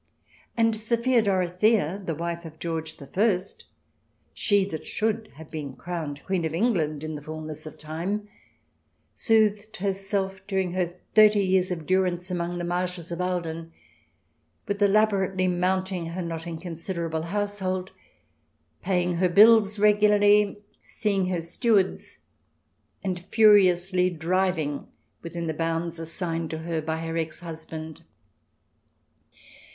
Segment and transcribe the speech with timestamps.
[0.57, 3.37] And Sophia Dorothea, the wife of George I,
[4.33, 8.27] she that should have been crowned Queen of England in the fulness of time,
[9.13, 13.71] soothed herself, during her thirty years of durance among the marshes of Ahlden,
[14.67, 17.91] with elaborately mounting her not incon siderable household,
[18.81, 22.17] paying her bills regularly, seeing her stewards,
[23.03, 24.87] and furiously driving
[25.21, 28.01] within the bounds assigned her by her ex husband.